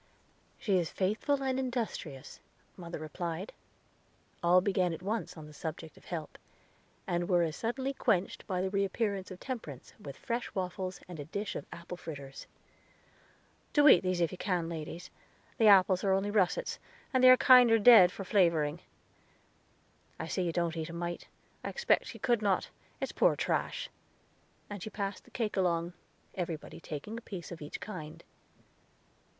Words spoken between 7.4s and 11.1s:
as suddenly quenched by the reappearance of Temperance, with fresh waffles,